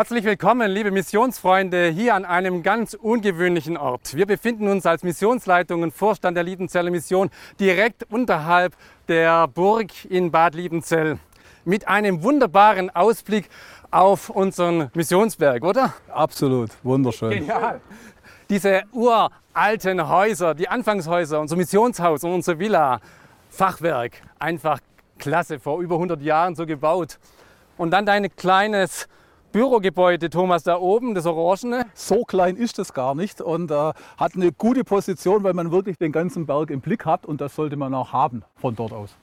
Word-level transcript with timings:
Herzlich 0.00 0.24
willkommen, 0.24 0.70
liebe 0.70 0.90
Missionsfreunde, 0.90 1.88
hier 1.88 2.14
an 2.14 2.24
einem 2.24 2.62
ganz 2.62 2.94
ungewöhnlichen 2.94 3.76
Ort. 3.76 4.16
Wir 4.16 4.24
befinden 4.24 4.66
uns 4.68 4.86
als 4.86 5.02
Missionsleitung 5.02 5.82
und 5.82 5.92
Vorstand 5.92 6.38
der 6.38 6.42
Liebenzeller 6.42 6.90
Mission 6.90 7.28
direkt 7.60 8.10
unterhalb 8.10 8.72
der 9.08 9.46
Burg 9.46 10.06
in 10.06 10.30
Bad 10.30 10.54
Liebenzell 10.54 11.18
mit 11.66 11.86
einem 11.86 12.22
wunderbaren 12.22 12.88
Ausblick 12.88 13.50
auf 13.90 14.30
unseren 14.30 14.90
Missionsberg, 14.94 15.62
oder? 15.62 15.92
Absolut, 16.08 16.70
wunderschön. 16.82 17.32
Genial. 17.32 17.82
Diese 18.48 18.84
uralten 18.92 20.08
Häuser, 20.08 20.54
die 20.54 20.66
Anfangshäuser, 20.66 21.38
unser 21.38 21.56
Missionshaus 21.56 22.24
und 22.24 22.32
unsere 22.32 22.58
Villa, 22.58 23.00
Fachwerk, 23.50 24.12
einfach 24.38 24.80
klasse, 25.18 25.60
vor 25.60 25.78
über 25.82 25.96
100 25.96 26.22
Jahren 26.22 26.54
so 26.54 26.64
gebaut. 26.64 27.18
Und 27.76 27.90
dann 27.90 28.06
dein 28.06 28.34
kleines 28.34 29.06
Bürogebäude, 29.52 30.30
Thomas, 30.30 30.62
da 30.62 30.78
oben, 30.78 31.14
das 31.14 31.26
Orangene. 31.26 31.86
So 31.94 32.24
klein 32.24 32.56
ist 32.56 32.78
es 32.78 32.94
gar 32.94 33.14
nicht 33.14 33.40
und 33.40 33.70
äh, 33.70 33.92
hat 34.16 34.34
eine 34.34 34.52
gute 34.52 34.84
Position, 34.84 35.42
weil 35.42 35.54
man 35.54 35.72
wirklich 35.72 35.98
den 35.98 36.12
ganzen 36.12 36.46
Berg 36.46 36.70
im 36.70 36.80
Blick 36.80 37.04
hat 37.04 37.26
und 37.26 37.40
das 37.40 37.54
sollte 37.54 37.76
man 37.76 37.94
auch 37.94 38.12
haben 38.12 38.42
von 38.56 38.76
dort 38.76 38.92
aus. 38.92 39.16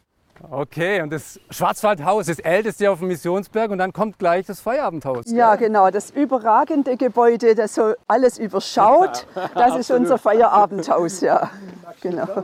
Okay, 0.52 1.02
und 1.02 1.12
das 1.12 1.40
Schwarzwaldhaus, 1.50 2.28
das 2.28 2.40
älteste 2.40 2.92
auf 2.92 3.00
dem 3.00 3.08
Missionsberg 3.08 3.72
und 3.72 3.80
dann 3.80 3.92
kommt 3.92 4.20
gleich 4.20 4.46
das 4.46 4.60
Feierabendhaus. 4.60 5.26
Ja, 5.28 5.56
genau, 5.56 5.90
das 5.90 6.12
überragende 6.12 6.96
Gebäude, 6.96 7.56
das 7.56 7.74
so 7.74 7.94
alles 8.08 8.38
überschaut, 8.38 9.26
das 9.56 9.76
ist 9.78 9.90
unser 9.90 10.18
Feierabendhaus, 10.18 11.22
ja. 11.22 11.50
Genau. 12.02 12.44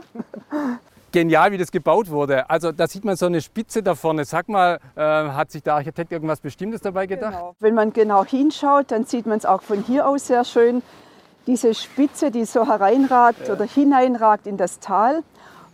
Genial, 1.14 1.52
wie 1.52 1.58
das 1.58 1.70
gebaut 1.70 2.10
wurde. 2.10 2.50
Also 2.50 2.72
da 2.72 2.88
sieht 2.88 3.04
man 3.04 3.14
so 3.14 3.26
eine 3.26 3.40
Spitze 3.40 3.84
da 3.84 3.94
vorne. 3.94 4.24
Sag 4.24 4.48
mal, 4.48 4.80
äh, 4.96 5.00
hat 5.00 5.52
sich 5.52 5.62
der 5.62 5.74
Architekt 5.74 6.10
irgendwas 6.10 6.40
Bestimmtes 6.40 6.80
dabei 6.80 7.06
gedacht? 7.06 7.34
Genau. 7.34 7.54
Wenn 7.60 7.74
man 7.74 7.92
genau 7.92 8.24
hinschaut, 8.24 8.90
dann 8.90 9.04
sieht 9.04 9.24
man 9.24 9.38
es 9.38 9.46
auch 9.46 9.62
von 9.62 9.80
hier 9.84 10.08
aus 10.08 10.26
sehr 10.26 10.44
schön. 10.44 10.82
Diese 11.46 11.72
Spitze, 11.72 12.32
die 12.32 12.44
so 12.44 12.66
hereinragt 12.66 13.48
oder 13.48 13.64
hineinragt 13.64 14.48
in 14.48 14.56
das 14.56 14.80
Tal. 14.80 15.22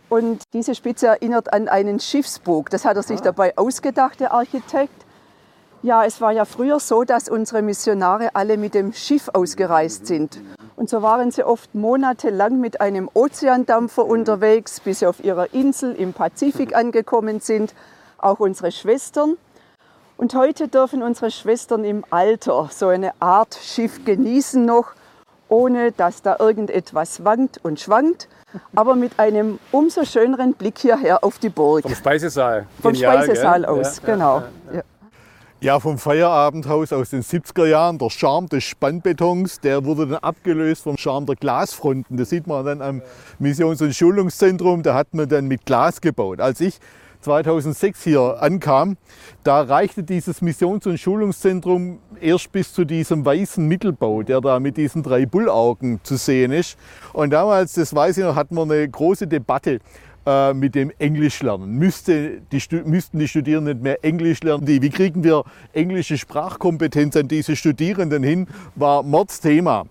Und 0.09 0.43
diese 0.53 0.75
Spitze 0.75 1.07
erinnert 1.07 1.51
an 1.51 1.67
einen 1.67 1.99
Schiffsbug. 1.99 2.69
Das 2.69 2.85
hat 2.85 2.95
er 2.95 3.03
sich 3.03 3.21
dabei 3.21 3.57
ausgedacht, 3.57 4.19
der 4.19 4.33
Architekt. 4.33 5.07
Ja, 5.81 6.05
es 6.05 6.21
war 6.21 6.33
ja 6.33 6.45
früher 6.45 6.79
so, 6.79 7.03
dass 7.03 7.29
unsere 7.29 7.63
Missionare 7.63 8.35
alle 8.35 8.57
mit 8.57 8.75
dem 8.75 8.93
Schiff 8.93 9.27
ausgereist 9.33 10.05
sind. 10.05 10.39
Und 10.81 10.89
so 10.89 11.03
waren 11.03 11.29
sie 11.29 11.43
oft 11.43 11.75
monatelang 11.75 12.59
mit 12.59 12.81
einem 12.81 13.07
Ozeandampfer 13.13 14.03
unterwegs, 14.03 14.79
bis 14.79 14.97
sie 14.97 15.05
auf 15.05 15.23
ihrer 15.23 15.53
Insel 15.53 15.93
im 15.93 16.11
Pazifik 16.11 16.75
angekommen 16.75 17.39
sind. 17.39 17.75
Auch 18.17 18.39
unsere 18.39 18.71
Schwestern. 18.71 19.37
Und 20.17 20.33
heute 20.33 20.69
dürfen 20.69 21.03
unsere 21.03 21.29
Schwestern 21.29 21.83
im 21.83 22.03
Alter 22.09 22.67
so 22.71 22.87
eine 22.87 23.11
Art 23.19 23.59
Schiff 23.61 24.03
genießen 24.05 24.65
noch, 24.65 24.93
ohne 25.49 25.91
dass 25.91 26.23
da 26.23 26.37
irgendetwas 26.39 27.23
wankt 27.23 27.63
und 27.63 27.79
schwankt, 27.79 28.27
aber 28.75 28.95
mit 28.95 29.19
einem 29.19 29.59
umso 29.71 30.03
schöneren 30.03 30.55
Blick 30.55 30.79
hierher 30.79 31.23
auf 31.23 31.37
die 31.37 31.49
Burg. 31.49 31.83
Vom 31.83 31.93
Speisesaal. 31.93 32.65
Vom 32.81 32.93
Genial, 32.93 33.21
Speisesaal 33.25 33.61
gell? 33.61 33.69
aus, 33.69 33.97
Ja, 33.97 34.07
ja, 34.07 34.13
genau. 34.15 34.37
ja. 34.39 34.77
Ja. 34.77 34.81
Ja, 35.63 35.79
vom 35.79 35.99
Feierabendhaus 35.99 36.91
aus 36.91 37.11
den 37.11 37.21
70er 37.21 37.67
Jahren, 37.67 37.99
der 37.99 38.09
Charme 38.09 38.47
des 38.47 38.63
Spannbetons, 38.63 39.59
der 39.59 39.85
wurde 39.85 40.07
dann 40.07 40.17
abgelöst 40.17 40.81
vom 40.81 40.97
Charme 40.97 41.27
der 41.27 41.35
Glasfronten. 41.35 42.17
Das 42.17 42.31
sieht 42.31 42.47
man 42.47 42.65
dann 42.65 42.81
am 42.81 43.03
Missions- 43.37 43.79
und 43.83 43.95
Schulungszentrum, 43.95 44.81
da 44.81 44.95
hat 44.95 45.13
man 45.13 45.29
dann 45.29 45.45
mit 45.45 45.67
Glas 45.67 46.01
gebaut. 46.01 46.41
Als 46.41 46.61
ich 46.61 46.79
2006 47.19 48.03
hier 48.03 48.37
ankam, 48.41 48.97
da 49.43 49.61
reichte 49.61 50.01
dieses 50.01 50.41
Missions- 50.41 50.87
und 50.87 50.99
Schulungszentrum 50.99 51.99
erst 52.19 52.51
bis 52.51 52.73
zu 52.73 52.83
diesem 52.83 53.23
weißen 53.23 53.63
Mittelbau, 53.63 54.23
der 54.23 54.41
da 54.41 54.59
mit 54.59 54.77
diesen 54.77 55.03
drei 55.03 55.27
Bullaugen 55.27 55.99
zu 56.01 56.15
sehen 56.15 56.51
ist. 56.51 56.75
Und 57.13 57.29
damals, 57.29 57.73
das 57.73 57.93
weiß 57.93 58.17
ich 58.17 58.23
noch, 58.23 58.35
hatten 58.35 58.55
wir 58.55 58.63
eine 58.63 58.89
große 58.89 59.27
Debatte 59.27 59.79
äh, 60.25 60.53
mit 60.53 60.75
dem 60.75 60.91
Englisch 60.99 61.41
lernen. 61.41 61.77
Müsste 61.77 62.41
die, 62.51 62.61
müssten 62.85 63.19
die 63.19 63.27
Studierenden 63.27 63.81
mehr 63.81 64.03
Englisch 64.03 64.41
lernen? 64.43 64.67
Wie 64.67 64.89
kriegen 64.89 65.23
wir 65.23 65.43
englische 65.73 66.17
Sprachkompetenz 66.17 67.15
an 67.17 67.27
diese 67.27 67.55
Studierenden 67.55 68.23
hin? 68.23 68.47
War 68.75 69.03
Mordsthema. 69.03 69.85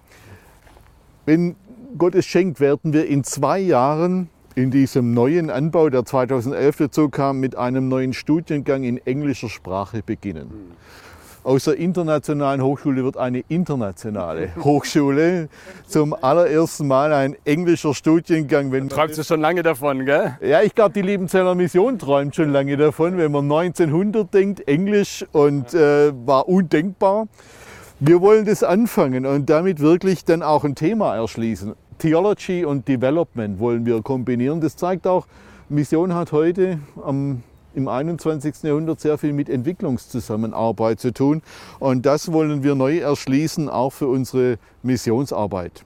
Wenn 1.27 1.57
Gott 1.99 2.15
es 2.15 2.27
schenkt, 2.27 2.61
werden 2.61 2.93
wir 2.93 3.07
in 3.07 3.25
zwei 3.25 3.59
Jahren 3.59 4.29
in 4.55 4.71
diesem 4.71 5.15
neuen 5.15 5.51
Anbau, 5.51 5.91
der 5.91 6.05
2011 6.05 6.77
dazu 6.77 7.09
kam, 7.09 7.41
mit 7.41 7.57
einem 7.57 7.89
neuen 7.89 8.13
Studiengang 8.13 8.85
in 8.85 8.99
englischer 8.99 9.49
Sprache 9.49 10.03
beginnen. 10.05 10.51
Aus 11.43 11.65
der 11.65 11.77
internationalen 11.77 12.63
Hochschule 12.63 13.03
wird 13.03 13.17
eine 13.17 13.43
internationale 13.49 14.51
Hochschule. 14.63 15.49
Zum 15.87 16.15
allerersten 16.15 16.87
Mal 16.87 17.13
ein 17.15 17.35
englischer 17.45 17.95
Studiengang. 17.95 18.73
Wenn 18.73 18.91
Träumst 18.91 19.17
du 19.19 19.25
schon 19.25 19.41
lange 19.41 19.63
davon, 19.63 20.05
gell? 20.05 20.37
ja, 20.43 20.61
ich 20.61 20.75
glaube, 20.75 20.93
die 20.93 21.03
Liebenzeller 21.03 21.55
Mission 21.55 21.99
träumt 21.99 22.37
schon 22.37 22.51
lange 22.51 22.77
davon. 22.77 23.17
Wenn 23.17 23.33
man 23.33 23.45
1900 23.45 24.33
denkt, 24.33 24.69
Englisch 24.69 25.25
und 25.33 25.73
äh, 25.73 26.13
war 26.27 26.47
undenkbar. 26.47 27.27
Wir 28.01 28.21
wollen 28.21 28.45
das 28.45 28.63
anfangen 28.63 29.25
und 29.25 29.49
damit 29.49 29.81
wirklich 29.81 30.25
dann 30.25 30.43
auch 30.43 30.65
ein 30.65 30.75
Thema 30.75 31.17
erschließen. 31.17 31.75
Theology 31.99 32.65
und 32.65 32.89
Development 32.89 33.59
wollen 33.59 33.85
wir 33.87 34.03
kombinieren. 34.03 34.61
Das 34.61 34.77
zeigt 34.77 35.07
auch, 35.07 35.27
Mission 35.69 36.15
hat 36.15 36.33
heute 36.33 36.81
am, 37.05 37.43
im 37.75 37.89
21. 37.89 38.63
Jahrhundert 38.63 39.01
sehr 39.01 39.19
viel 39.19 39.33
mit 39.33 39.49
Entwicklungszusammenarbeit 39.49 41.01
zu 41.01 41.13
tun. 41.13 41.43
Und 41.79 42.07
das 42.07 42.33
wollen 42.33 42.63
wir 42.63 42.75
neu 42.75 42.99
erschließen, 42.99 43.69
auch 43.69 43.91
für 43.91 44.09
unsere 44.09 44.59
Missionsarbeit. 44.83 45.85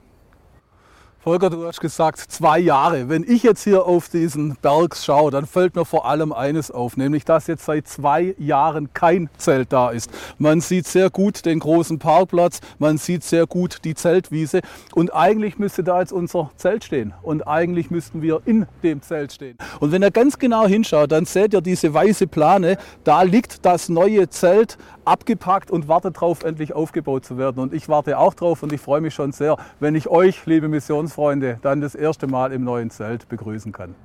Volker, 1.25 1.49
du 1.49 1.65
hast 1.65 1.81
gesagt, 1.81 2.19
zwei 2.19 2.59
Jahre. 2.59 3.09
Wenn 3.09 3.23
ich 3.27 3.41
jetzt 3.41 3.63
hier 3.63 3.87
auf 3.87 4.09
diesen 4.09 4.57
Berg 4.61 4.95
schaue, 4.95 5.31
dann 5.31 5.47
fällt 5.47 5.75
mir 5.75 5.83
vor 5.83 6.05
allem 6.05 6.31
eines 6.31 6.69
auf, 6.69 6.97
nämlich 6.97 7.25
dass 7.25 7.47
jetzt 7.47 7.65
seit 7.65 7.87
zwei 7.87 8.35
Jahren 8.37 8.93
kein 8.93 9.27
Zelt 9.39 9.73
da 9.73 9.89
ist. 9.89 10.11
Man 10.37 10.61
sieht 10.61 10.85
sehr 10.85 11.09
gut 11.09 11.47
den 11.47 11.57
großen 11.57 11.97
Parkplatz, 11.97 12.59
man 12.77 12.99
sieht 12.99 13.23
sehr 13.23 13.47
gut 13.47 13.79
die 13.85 13.95
Zeltwiese 13.95 14.61
und 14.93 15.15
eigentlich 15.15 15.57
müsste 15.57 15.83
da 15.83 15.99
jetzt 15.99 16.13
unser 16.13 16.51
Zelt 16.57 16.83
stehen 16.83 17.15
und 17.23 17.47
eigentlich 17.47 17.89
müssten 17.89 18.21
wir 18.21 18.43
in 18.45 18.67
dem 18.83 19.01
Zelt 19.01 19.33
stehen. 19.33 19.57
Und 19.79 19.91
wenn 19.91 20.03
ihr 20.03 20.11
ganz 20.11 20.37
genau 20.37 20.67
hinschaut, 20.67 21.11
dann 21.11 21.25
seht 21.25 21.55
ihr 21.55 21.61
diese 21.61 21.91
weiße 21.91 22.27
Plane, 22.27 22.77
da 23.03 23.23
liegt 23.23 23.65
das 23.65 23.89
neue 23.89 24.29
Zelt 24.29 24.77
abgepackt 25.05 25.71
und 25.71 25.87
wartet 25.87 26.17
darauf, 26.17 26.43
endlich 26.43 26.73
aufgebaut 26.73 27.25
zu 27.25 27.37
werden. 27.37 27.59
Und 27.59 27.73
ich 27.73 27.87
warte 27.89 28.17
auch 28.17 28.33
drauf 28.33 28.63
und 28.63 28.73
ich 28.73 28.81
freue 28.81 29.01
mich 29.01 29.13
schon 29.13 29.31
sehr, 29.31 29.57
wenn 29.79 29.95
ich 29.95 30.07
euch, 30.07 30.45
liebe 30.45 30.67
Missionsfreunde, 30.67 31.59
dann 31.61 31.81
das 31.81 31.95
erste 31.95 32.27
Mal 32.27 32.51
im 32.51 32.63
neuen 32.63 32.89
Zelt 32.89 33.29
begrüßen 33.29 33.71
kann. 33.71 33.95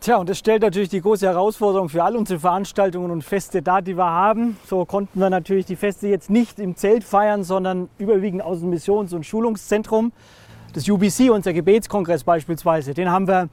Tja, 0.00 0.16
und 0.16 0.30
das 0.30 0.38
stellt 0.38 0.62
natürlich 0.62 0.88
die 0.88 1.02
große 1.02 1.26
Herausforderung 1.26 1.90
für 1.90 2.02
all 2.02 2.16
unsere 2.16 2.40
Veranstaltungen 2.40 3.10
und 3.10 3.22
Feste 3.22 3.60
dar, 3.60 3.82
die 3.82 3.98
wir 3.98 4.10
haben. 4.10 4.56
So 4.64 4.86
konnten 4.86 5.20
wir 5.20 5.28
natürlich 5.28 5.66
die 5.66 5.76
Feste 5.76 6.08
jetzt 6.08 6.30
nicht 6.30 6.58
im 6.58 6.74
Zelt 6.74 7.04
feiern, 7.04 7.44
sondern 7.44 7.90
überwiegend 7.98 8.40
aus 8.40 8.60
dem 8.60 8.70
Missions- 8.70 9.12
und 9.12 9.26
Schulungszentrum. 9.26 10.12
Das 10.72 10.88
UBC, 10.88 11.28
unser 11.30 11.52
Gebetskongress 11.52 12.24
beispielsweise, 12.24 12.94
den 12.94 13.10
haben 13.10 13.28
wir 13.28 13.50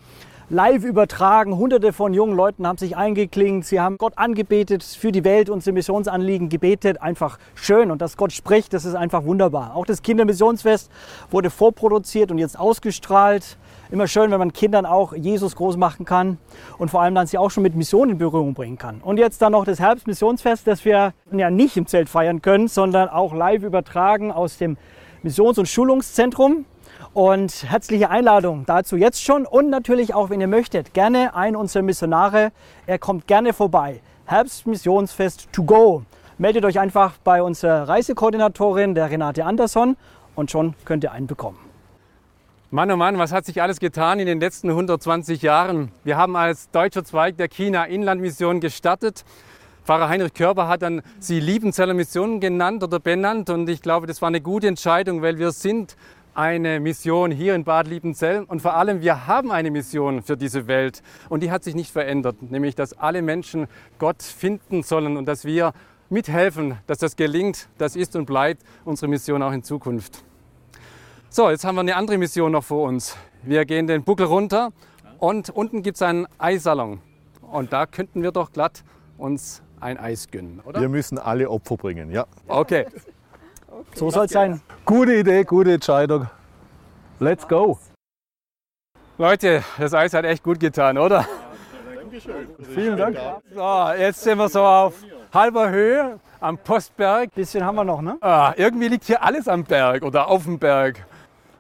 live 0.50 0.86
übertragen. 0.86 1.58
Hunderte 1.58 1.92
von 1.92 2.14
jungen 2.14 2.36
Leuten 2.36 2.66
haben 2.66 2.78
sich 2.78 2.96
eingeklingt. 2.96 3.66
Sie 3.66 3.82
haben 3.82 3.98
Gott 3.98 4.14
angebetet, 4.16 4.84
für 4.84 5.12
die 5.12 5.24
Welt 5.24 5.50
unsere 5.50 5.74
Missionsanliegen 5.74 6.48
gebetet. 6.48 7.02
Einfach 7.02 7.38
schön. 7.56 7.92
Und 7.92 8.02
dass 8.02 8.16
Gott 8.16 8.32
spricht, 8.32 8.74
das 8.74 8.86
ist 8.86 8.96
einfach 8.96 9.26
wunderbar. 9.26 9.76
Auch 9.76 9.86
das 9.86 10.02
Kindermissionsfest 10.02 10.90
wurde 11.32 11.50
vorproduziert 11.50 12.32
und 12.32 12.38
jetzt 12.38 12.58
ausgestrahlt. 12.58 13.58
Immer 13.92 14.08
schön, 14.08 14.32
wenn 14.32 14.40
man 14.40 14.54
Kindern 14.54 14.86
auch 14.86 15.14
Jesus 15.14 15.56
groß 15.56 15.78
machen 15.78 16.06
kann 16.06 16.38
und 16.78 16.92
vor 16.92 17.02
allem 17.02 17.16
dann 17.16 17.28
sie 17.28 17.38
auch 17.38 17.52
schon 17.52 17.64
mit 17.64 17.76
Mission 17.76 18.10
in 18.10 18.18
Berührung 18.18 18.54
bringen 18.54 18.78
kann. 18.78 19.02
Und 19.02 19.18
jetzt 19.18 19.42
dann 19.42 19.54
noch 19.54 19.66
das 19.66 19.80
Herbstmissionsfest, 19.80 20.68
das 20.68 20.84
wir 20.86 21.14
ja 21.32 21.50
nicht 21.50 21.78
im 21.78 21.88
Zelt 21.88 22.10
feiern 22.10 22.42
können, 22.42 22.68
sondern 22.68 23.10
auch 23.10 23.34
live 23.34 23.64
übertragen 23.64 24.32
aus 24.32 24.58
dem 24.58 24.78
Missions- 25.24 25.58
und 25.58 25.68
Schulungszentrum. 25.68 26.66
Und 27.14 27.64
herzliche 27.70 28.10
Einladung 28.10 28.66
dazu 28.66 28.96
jetzt 28.96 29.24
schon 29.24 29.46
und 29.46 29.70
natürlich 29.70 30.14
auch, 30.14 30.30
wenn 30.30 30.42
ihr 30.42 30.48
möchtet, 30.48 30.94
gerne 30.94 31.36
ein 31.36 31.56
unserer 31.56 31.84
Missionare. 31.84 32.52
Er 32.86 33.00
kommt 33.00 33.28
gerne 33.28 33.54
vorbei. 33.54 34.02
Herbstmissionsfest 34.26 35.52
to 35.52 35.64
go. 35.64 36.04
meldet 36.38 36.66
euch 36.66 36.80
einfach 36.80 37.14
bei 37.24 37.42
unserer 37.42 37.88
Reisekoordinatorin, 37.88 38.94
der 38.94 39.10
Renate 39.10 39.46
Andersson, 39.46 39.98
und 40.36 40.52
schon 40.52 40.76
könnt 40.86 41.04
ihr 41.04 41.12
einen 41.12 41.28
bekommen. 41.28 41.58
Mann, 42.70 42.92
oh 42.92 42.98
Mann, 42.98 43.18
was 43.18 43.32
hat 43.32 43.46
sich 43.46 43.62
alles 43.62 43.80
getan 43.80 44.20
in 44.20 44.26
den 44.26 44.42
letzten 44.42 44.70
120 44.70 45.42
Jahren? 45.42 45.90
Wir 46.04 46.18
haben 46.18 46.36
als 46.36 46.70
deutscher 46.72 47.06
Zweig 47.06 47.38
der 47.38 47.48
China-Inlandmission 47.48 48.60
gestartet. 48.60 49.24
Pfarrer 49.86 50.10
Heinrich 50.10 50.34
Körber 50.34 50.68
hat 50.68 50.82
dann 50.82 51.02
sie 51.18 51.40
Liebenzeller 51.40 51.94
Mission 51.94 52.42
genannt 52.42 52.84
oder 52.84 53.00
benannt 53.00 53.50
und 53.50 53.70
ich 53.70 53.82
glaube, 53.82 54.06
das 54.06 54.22
war 54.22 54.28
eine 54.28 54.42
gute 54.42 54.68
Entscheidung, 54.68 55.22
weil 55.22 55.40
wir 55.40 55.54
sind 55.54 55.96
eine 56.38 56.80
Mission 56.80 57.32
hier 57.32 57.56
in 57.56 57.64
Bad 57.64 57.88
Liebenzell 57.88 58.44
und 58.44 58.62
vor 58.62 58.76
allem 58.76 59.02
wir 59.02 59.26
haben 59.26 59.52
eine 59.52 59.72
Mission 59.72 60.22
für 60.22 60.38
diese 60.38 60.68
Welt 60.68 61.02
und 61.30 61.42
die 61.42 61.50
hat 61.50 61.64
sich 61.64 61.74
nicht 61.74 61.92
verändert, 61.92 62.44
nämlich 62.44 62.76
dass 62.76 62.94
alle 62.94 63.24
Menschen 63.24 63.66
Gott 63.98 64.22
finden 64.22 64.84
sollen 64.84 65.18
und 65.18 65.26
dass 65.26 65.46
wir 65.46 65.74
mithelfen, 66.10 66.78
dass 66.86 67.00
das 67.00 67.16
gelingt. 67.16 67.70
Das 67.80 67.96
ist 67.96 68.16
und 68.16 68.28
bleibt 68.28 68.62
unsere 68.86 69.08
Mission 69.08 69.42
auch 69.42 69.52
in 69.52 69.64
Zukunft. 69.64 70.24
So, 71.30 71.50
jetzt 71.50 71.66
haben 71.66 71.74
wir 71.76 71.82
eine 71.82 71.96
andere 71.96 72.20
Mission 72.20 72.52
noch 72.52 72.64
vor 72.64 72.88
uns. 72.88 73.18
Wir 73.42 73.66
gehen 73.66 73.88
den 73.88 74.04
Buckel 74.04 74.28
runter 74.28 74.70
und 75.18 75.50
unten 75.50 75.82
gibt 75.82 75.96
es 75.96 76.04
einen 76.04 76.28
Eissalon 76.38 77.02
und 77.42 77.74
da 77.74 77.88
könnten 77.88 78.22
wir 78.22 78.32
doch 78.32 78.52
glatt 78.52 78.84
uns 79.18 79.64
ein 79.80 79.98
Eis 79.98 80.28
gönnen, 80.30 80.62
oder? 80.64 80.82
Wir 80.82 80.90
müssen 80.90 81.18
alle 81.18 81.50
Opfer 81.50 81.78
bringen, 81.78 82.12
ja. 82.12 82.28
Okay. 82.48 82.86
So 83.94 84.10
soll 84.10 84.26
es 84.26 84.32
sein. 84.32 84.62
Gute 84.86 85.16
Idee, 85.16 85.44
gute 85.44 85.74
Entscheidung. 85.74 86.28
Let's 87.20 87.48
go. 87.48 87.80
Leute, 89.18 89.64
das 89.80 89.94
Eis 89.94 90.14
hat 90.14 90.26
echt 90.26 90.44
gut 90.44 90.60
getan, 90.60 90.98
oder? 90.98 91.26
Vielen 92.74 92.98
Dank. 92.98 93.18
So, 93.54 93.90
jetzt 93.98 94.22
sind 94.22 94.38
wir 94.38 94.50
so 94.50 94.62
auf 94.62 94.94
halber 95.34 95.70
Höhe 95.70 96.20
am 96.40 96.58
Postberg. 96.58 97.34
Bisschen 97.34 97.66
haben 97.66 97.76
wir 97.76 97.84
noch, 97.84 98.02
ne? 98.02 98.18
Ah, 98.22 98.54
irgendwie 98.56 98.88
liegt 98.88 99.06
hier 99.06 99.24
alles 99.24 99.48
am 99.48 99.64
Berg 99.64 100.04
oder 100.04 100.28
auf 100.28 100.44
dem 100.44 100.60
Berg. 100.60 101.06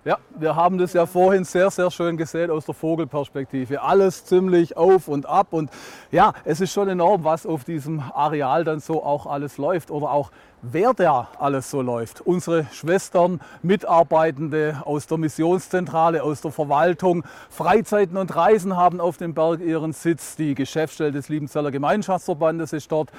Ja, 0.05 0.17
wir 0.39 0.55
haben 0.55 0.77
das 0.77 0.93
ja 0.93 1.05
vorhin 1.05 1.43
sehr, 1.43 1.69
sehr 1.69 1.91
schön 1.91 2.15
gesehen 2.15 2.49
aus 2.49 2.65
der 2.65 2.73
Vogelperspektive. 2.73 3.81
Alles 3.81 4.23
ziemlich 4.23 4.77
auf 4.77 5.09
und 5.09 5.25
ab. 5.25 5.47
Und 5.51 5.69
ja, 6.11 6.31
es 6.45 6.61
ist 6.61 6.71
schon 6.71 6.87
enorm, 6.87 7.25
was 7.25 7.45
auf 7.45 7.65
diesem 7.65 8.01
Areal 8.13 8.63
dann 8.63 8.79
so 8.79 9.03
auch 9.03 9.25
alles 9.25 9.57
läuft 9.57 9.91
oder 9.91 10.11
auch 10.11 10.31
wer 10.71 10.93
da 10.93 11.29
alles 11.39 11.69
so 11.69 11.81
läuft. 11.81 12.21
Unsere 12.21 12.65
Schwestern, 12.71 13.39
Mitarbeitende 13.61 14.81
aus 14.85 15.07
der 15.07 15.17
Missionszentrale, 15.17 16.23
aus 16.23 16.41
der 16.41 16.51
Verwaltung, 16.51 17.23
Freizeiten 17.49 18.17
und 18.17 18.35
Reisen 18.35 18.75
haben 18.75 18.99
auf 18.99 19.17
dem 19.17 19.33
Berg 19.33 19.61
ihren 19.61 19.93
Sitz. 19.93 20.35
Die 20.35 20.55
Geschäftsstelle 20.55 21.11
des 21.11 21.29
Liebenzeller 21.29 21.71
Gemeinschaftsverbandes 21.71 22.73
ist 22.73 22.91
dort. 22.91 23.09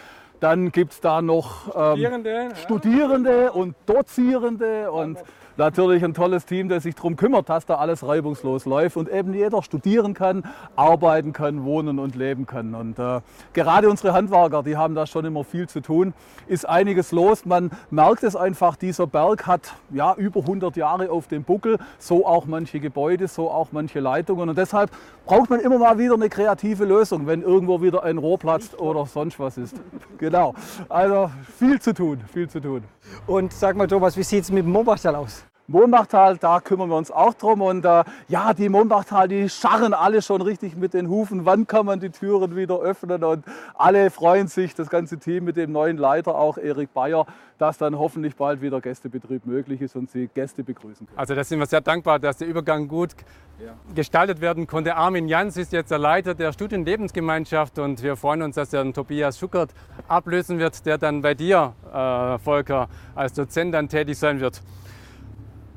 Dann 0.40 0.70
gibt 0.70 0.92
es 0.92 1.00
da 1.00 1.20
noch 1.20 1.74
ähm, 1.74 1.96
Studierende, 1.96 2.30
ja. 2.30 2.56
Studierende 2.56 3.52
und 3.52 3.74
Dozierende 3.86 4.90
und 4.92 5.18
natürlich 5.58 6.04
ein 6.04 6.14
tolles 6.14 6.46
Team, 6.46 6.68
das 6.68 6.84
sich 6.84 6.94
darum 6.94 7.16
kümmert, 7.16 7.48
dass 7.48 7.66
da 7.66 7.74
alles 7.76 8.06
reibungslos 8.06 8.64
läuft 8.64 8.96
und 8.96 9.08
eben 9.08 9.34
jeder 9.34 9.62
studieren 9.62 10.14
kann, 10.14 10.44
arbeiten 10.76 11.32
kann, 11.32 11.64
wohnen 11.64 11.98
und 11.98 12.14
leben 12.14 12.46
kann. 12.46 12.74
Und 12.74 12.98
äh, 12.98 13.20
gerade 13.52 13.90
unsere 13.90 14.12
Handwerker, 14.12 14.62
die 14.62 14.76
haben 14.76 14.94
da 14.94 15.06
schon 15.06 15.24
immer 15.24 15.44
viel 15.44 15.68
zu 15.68 15.80
tun, 15.80 16.14
ist 16.46 16.68
einiges 16.68 17.12
los. 17.12 17.44
Man 17.44 17.70
merkt 17.90 18.22
es 18.22 18.36
einfach, 18.36 18.76
dieser 18.76 19.06
Berg 19.06 19.46
hat 19.46 19.74
ja 19.90 20.14
über 20.14 20.40
100 20.40 20.76
Jahre 20.76 21.10
auf 21.10 21.26
dem 21.26 21.42
Buckel, 21.42 21.78
so 21.98 22.26
auch 22.26 22.46
manche 22.46 22.80
Gebäude, 22.80 23.28
so 23.28 23.50
auch 23.50 23.68
manche 23.72 24.00
Leitungen. 24.00 24.48
Und 24.48 24.56
deshalb 24.56 24.90
braucht 25.26 25.50
man 25.50 25.60
immer 25.60 25.78
mal 25.78 25.98
wieder 25.98 26.14
eine 26.14 26.28
kreative 26.28 26.84
Lösung, 26.84 27.26
wenn 27.26 27.42
irgendwo 27.42 27.82
wieder 27.82 28.04
ein 28.04 28.18
Rohr 28.18 28.38
platzt 28.38 28.78
oder 28.78 29.06
sonst 29.06 29.38
was 29.38 29.58
ist. 29.58 29.76
Genau. 30.18 30.52
Also 30.88 31.30
viel 31.58 31.80
zu 31.80 31.94
tun, 31.94 32.20
viel 32.32 32.48
zu 32.48 32.60
tun. 32.60 32.82
Und 33.28 33.52
sag 33.52 33.76
mal, 33.76 33.86
Thomas, 33.86 34.16
wie 34.16 34.24
sieht 34.24 34.42
es 34.42 34.50
mit 34.50 34.64
dem 34.64 34.72
Mombachtal 34.72 35.14
aus? 35.14 35.47
Mombachtal, 35.70 36.38
da 36.38 36.60
kümmern 36.60 36.88
wir 36.88 36.96
uns 36.96 37.10
auch 37.10 37.34
drum. 37.34 37.60
Und 37.60 37.84
äh, 37.84 38.02
ja, 38.28 38.54
die 38.54 38.70
Mombachtal, 38.70 39.28
die 39.28 39.50
scharren 39.50 39.92
alle 39.92 40.22
schon 40.22 40.40
richtig 40.40 40.76
mit 40.76 40.94
den 40.94 41.08
Hufen. 41.10 41.44
Wann 41.44 41.66
kann 41.66 41.84
man 41.84 42.00
die 42.00 42.08
Türen 42.08 42.56
wieder 42.56 42.80
öffnen? 42.80 43.22
Und 43.22 43.44
alle 43.74 44.10
freuen 44.10 44.48
sich, 44.48 44.74
das 44.74 44.88
ganze 44.88 45.18
Team 45.18 45.44
mit 45.44 45.58
dem 45.58 45.70
neuen 45.70 45.98
Leiter, 45.98 46.36
auch 46.36 46.56
Erik 46.56 46.94
Bayer, 46.94 47.26
dass 47.58 47.76
dann 47.76 47.98
hoffentlich 47.98 48.34
bald 48.34 48.62
wieder 48.62 48.80
Gästebetrieb 48.80 49.44
möglich 49.44 49.82
ist 49.82 49.94
und 49.94 50.10
sie 50.10 50.28
Gäste 50.28 50.64
begrüßen 50.64 51.06
können. 51.06 51.18
Also 51.18 51.34
da 51.34 51.44
sind 51.44 51.58
wir 51.58 51.66
sehr 51.66 51.82
dankbar, 51.82 52.18
dass 52.18 52.38
der 52.38 52.48
Übergang 52.48 52.88
gut 52.88 53.10
gestaltet 53.94 54.40
werden 54.40 54.66
konnte. 54.66 54.96
Armin 54.96 55.28
Jans 55.28 55.58
ist 55.58 55.72
jetzt 55.72 55.90
der 55.90 55.98
Leiter 55.98 56.34
der 56.34 56.52
Studienlebensgemeinschaft 56.52 57.78
und 57.78 58.02
wir 58.02 58.16
freuen 58.16 58.40
uns, 58.40 58.54
dass 58.54 58.72
er 58.72 58.84
den 58.84 58.94
Tobias 58.94 59.38
Schuckert 59.38 59.74
ablösen 60.06 60.58
wird, 60.58 60.86
der 60.86 60.96
dann 60.96 61.20
bei 61.20 61.34
dir, 61.34 61.74
äh, 61.92 62.38
Volker, 62.38 62.88
als 63.14 63.34
Dozent 63.34 63.74
dann 63.74 63.88
tätig 63.88 64.16
sein 64.16 64.40
wird. 64.40 64.62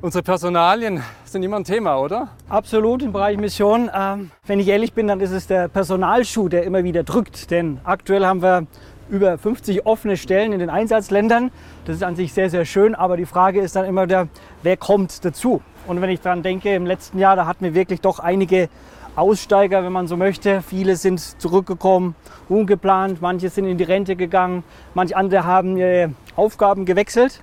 Unsere 0.04 0.24
Personalien 0.24 1.04
sind 1.26 1.44
immer 1.44 1.58
ein 1.58 1.64
Thema, 1.64 2.00
oder? 2.00 2.30
Absolut 2.50 3.04
im 3.04 3.12
Bereich 3.12 3.38
Mission. 3.38 3.88
Ähm, 3.96 4.32
wenn 4.48 4.60
ich 4.60 4.68
ehrlich 4.68 4.94
bin, 4.94 5.08
dann 5.08 5.20
ist 5.20 5.30
es 5.30 5.46
der 5.46 5.68
Personalschuh, 5.68 6.50
der 6.50 6.64
immer 6.64 6.84
wieder 6.84 7.04
drückt. 7.04 7.52
Denn 7.52 7.80
aktuell 7.84 8.26
haben 8.26 8.42
wir 8.42 8.66
über 9.12 9.38
50 9.38 9.86
offene 9.86 10.18
Stellen 10.18 10.54
in 10.54 10.60
den 10.60 10.72
Einsatzländern. 10.72 11.52
Das 11.86 11.98
ist 11.98 12.04
an 12.04 12.16
sich 12.16 12.34
sehr, 12.34 12.50
sehr 12.50 12.66
schön. 12.66 12.96
Aber 12.96 13.16
die 13.16 13.28
Frage 13.28 13.62
ist 13.62 13.76
dann 13.76 13.86
immer 13.86 14.06
wieder, 14.06 14.28
wer 14.64 14.76
kommt 14.76 15.24
dazu? 15.24 15.62
Und 15.86 16.02
wenn 16.02 16.10
ich 16.10 16.20
daran 16.20 16.42
denke, 16.42 16.74
im 16.74 16.88
letzten 16.88 17.20
Jahr, 17.20 17.36
da 17.36 17.46
hatten 17.46 17.64
wir 17.64 17.76
wirklich 17.76 18.02
doch 18.02 18.18
einige 18.18 18.70
Aussteiger, 19.16 19.84
wenn 19.84 19.92
man 19.92 20.08
so 20.08 20.18
möchte. 20.18 20.64
Viele 20.64 20.96
sind 20.96 21.20
zurückgekommen, 21.40 22.16
ungeplant. 22.50 23.22
Manche 23.22 23.50
sind 23.50 23.66
in 23.66 23.78
die 23.78 23.84
Rente 23.84 24.16
gegangen. 24.16 24.64
Manche 24.96 25.16
andere 25.16 25.46
haben 25.46 25.78
ihre 25.78 26.14
Aufgaben 26.36 26.86
gewechselt. 26.86 27.40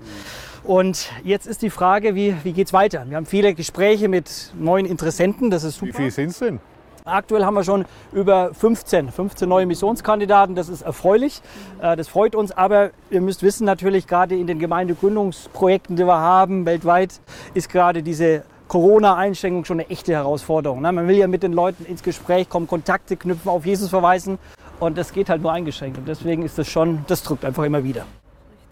Und 0.68 1.10
jetzt 1.24 1.46
ist 1.46 1.62
die 1.62 1.70
Frage, 1.70 2.14
wie, 2.14 2.34
wie 2.44 2.52
geht 2.52 2.66
es 2.66 2.72
weiter? 2.74 3.06
Wir 3.08 3.16
haben 3.16 3.24
viele 3.24 3.54
Gespräche 3.54 4.06
mit 4.06 4.52
neuen 4.54 4.84
Interessenten, 4.84 5.50
das 5.50 5.64
ist 5.64 5.80
Wie 5.80 5.86
super. 5.86 5.96
viele 5.96 6.10
sind 6.10 6.28
es 6.28 6.38
denn? 6.40 6.60
Aktuell 7.06 7.46
haben 7.46 7.54
wir 7.54 7.64
schon 7.64 7.86
über 8.12 8.52
15, 8.52 9.10
15 9.10 9.48
neue 9.48 9.64
Missionskandidaten. 9.64 10.54
Das 10.54 10.68
ist 10.68 10.82
erfreulich. 10.82 11.40
Äh, 11.80 11.96
Das 11.96 12.06
freut 12.08 12.34
uns. 12.34 12.52
Aber 12.52 12.90
ihr 13.08 13.22
müsst 13.22 13.42
wissen, 13.42 13.64
natürlich 13.64 14.06
gerade 14.06 14.36
in 14.36 14.46
den 14.46 14.58
Gemeindegründungsprojekten, 14.58 15.96
die 15.96 16.06
wir 16.06 16.18
haben, 16.18 16.66
weltweit, 16.66 17.18
ist 17.54 17.70
gerade 17.70 18.02
diese 18.02 18.42
Corona-Einschränkung 18.68 19.64
schon 19.64 19.80
eine 19.80 19.88
echte 19.88 20.12
Herausforderung. 20.12 20.82
ne? 20.82 20.92
Man 20.92 21.08
will 21.08 21.16
ja 21.16 21.28
mit 21.28 21.42
den 21.42 21.54
Leuten 21.54 21.86
ins 21.86 22.02
Gespräch 22.02 22.50
kommen, 22.50 22.66
Kontakte 22.66 23.16
knüpfen, 23.16 23.50
auf 23.50 23.64
Jesus 23.64 23.88
verweisen. 23.88 24.38
Und 24.78 24.98
das 24.98 25.14
geht 25.14 25.30
halt 25.30 25.40
nur 25.40 25.50
eingeschränkt. 25.50 25.96
Und 25.96 26.06
deswegen 26.06 26.42
ist 26.42 26.58
das 26.58 26.68
schon, 26.68 27.06
das 27.06 27.22
drückt 27.22 27.46
einfach 27.46 27.64
immer 27.64 27.82
wieder. 27.84 28.04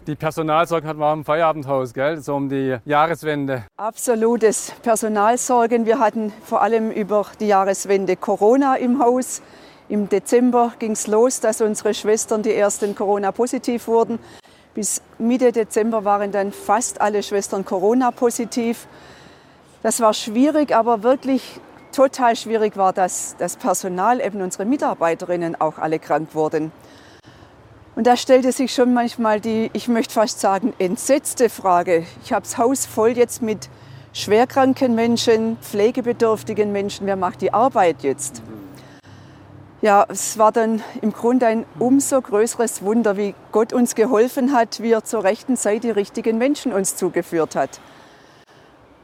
Die 0.07 0.15
Personalsorgen 0.15 0.87
hatten 0.87 0.99
wir 0.99 1.07
am 1.07 1.25
Feierabendhaus, 1.25 1.93
gell? 1.93 2.21
so 2.21 2.35
um 2.35 2.47
die 2.47 2.77
Jahreswende. 2.85 3.65
Absolutes 3.75 4.71
Personalsorgen. 4.81 5.85
Wir 5.85 5.99
hatten 5.99 6.31
vor 6.45 6.61
allem 6.61 6.91
über 6.91 7.25
die 7.41 7.47
Jahreswende 7.47 8.15
Corona 8.15 8.75
im 8.75 9.03
Haus. 9.03 9.41
Im 9.89 10.07
Dezember 10.07 10.71
ging 10.79 10.93
es 10.93 11.07
los, 11.07 11.41
dass 11.41 11.59
unsere 11.59 11.93
Schwestern 11.93 12.41
die 12.41 12.53
ersten 12.53 12.95
Corona-positiv 12.95 13.89
wurden. 13.89 14.17
Bis 14.73 15.01
Mitte 15.17 15.51
Dezember 15.51 16.05
waren 16.05 16.31
dann 16.31 16.53
fast 16.53 17.01
alle 17.01 17.21
Schwestern 17.21 17.65
Corona-positiv. 17.65 18.87
Das 19.83 19.99
war 19.99 20.13
schwierig, 20.13 20.73
aber 20.73 21.03
wirklich 21.03 21.59
total 21.91 22.37
schwierig 22.37 22.77
war, 22.77 22.93
dass 22.93 23.35
das 23.39 23.57
Personal, 23.57 24.21
eben 24.21 24.41
unsere 24.41 24.63
Mitarbeiterinnen, 24.63 25.59
auch 25.59 25.77
alle 25.79 25.99
krank 25.99 26.29
wurden. 26.33 26.71
Und 27.97 28.05
da 28.05 28.15
stellte 28.15 28.51
sich 28.51 28.75
schon 28.75 28.93
manchmal 28.93 29.41
die, 29.41 29.71
ich 29.73 29.87
möchte 29.87 30.13
fast 30.13 30.39
sagen, 30.39 30.71
entsetzte 30.77 31.49
Frage. 31.49 32.05
Ich 32.23 32.31
habe 32.31 32.43
das 32.43 32.59
Haus 32.59 32.85
voll 32.85 33.17
jetzt 33.17 33.41
mit 33.41 33.69
schwerkranken 34.13 34.93
Menschen, 34.93 35.57
pflegebedürftigen 35.63 36.71
Menschen. 36.71 37.07
Wer 37.07 37.15
macht 37.15 37.41
die 37.41 37.51
Arbeit 37.51 38.03
jetzt? 38.03 38.43
Ja, 39.81 40.05
es 40.09 40.37
war 40.37 40.51
dann 40.51 40.83
im 41.01 41.11
Grunde 41.11 41.47
ein 41.47 41.65
umso 41.79 42.21
größeres 42.21 42.83
Wunder, 42.83 43.17
wie 43.17 43.33
Gott 43.51 43.73
uns 43.73 43.95
geholfen 43.95 44.53
hat, 44.53 44.79
wie 44.79 44.91
er 44.91 45.03
zur 45.03 45.23
rechten 45.23 45.57
Zeit 45.57 45.83
die 45.83 45.89
richtigen 45.89 46.37
Menschen 46.37 46.73
uns 46.73 46.97
zugeführt 46.97 47.55
hat. 47.55 47.79